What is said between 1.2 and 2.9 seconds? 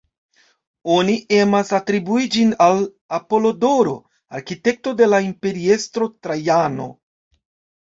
emas atribui ĝin al